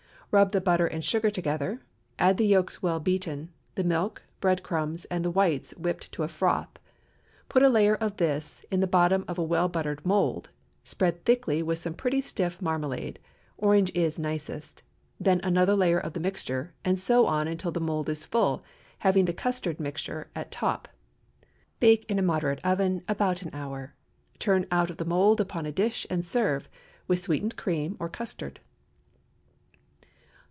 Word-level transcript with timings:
Rub 0.33 0.53
the 0.53 0.61
butter 0.61 0.87
and 0.87 1.03
sugar 1.03 1.29
together; 1.29 1.81
add 2.17 2.37
the 2.37 2.45
yolks 2.45 2.81
well 2.81 3.01
beaten, 3.01 3.51
the 3.75 3.83
milk, 3.83 4.21
bread 4.39 4.63
crumbs, 4.63 5.03
and 5.11 5.25
the 5.25 5.29
whites 5.29 5.71
whipped 5.71 6.09
to 6.13 6.23
a 6.23 6.29
froth. 6.29 6.69
Put 7.49 7.63
a 7.63 7.67
layer 7.69 7.95
of 7.95 8.15
this 8.15 8.63
in 8.71 8.79
the 8.79 8.87
bottom 8.87 9.25
of 9.27 9.37
a 9.37 9.43
well 9.43 9.67
buttered 9.67 10.05
mould, 10.05 10.49
spread 10.85 11.25
thickly 11.25 11.61
with 11.61 11.79
some 11.79 11.93
pretty 11.93 12.21
stiff 12.21 12.61
marmalade—orange 12.61 13.91
is 13.93 14.17
nicest—then 14.17 15.41
another 15.43 15.75
layer 15.75 15.99
of 15.99 16.13
the 16.13 16.21
mixture, 16.21 16.73
and 16.85 16.97
so 16.97 17.25
on 17.25 17.49
until 17.49 17.73
the 17.73 17.81
mould 17.81 18.07
is 18.07 18.25
full, 18.25 18.63
having 18.99 19.25
the 19.25 19.33
custard 19.33 19.81
mixture 19.81 20.29
at 20.33 20.49
top. 20.49 20.87
Bake 21.81 22.09
in 22.09 22.17
a 22.17 22.21
moderate 22.21 22.61
oven 22.63 23.03
about 23.09 23.41
an 23.41 23.49
hour, 23.51 23.95
turn 24.39 24.65
out 24.71 24.89
of 24.89 24.95
the 24.95 25.03
mould 25.03 25.41
upon 25.41 25.65
a 25.65 25.73
dish 25.73 26.07
and 26.09 26.25
serve, 26.25 26.69
with 27.05 27.19
sweetened 27.19 27.57
cream 27.57 27.97
or 27.99 28.07
custard. 28.07 28.61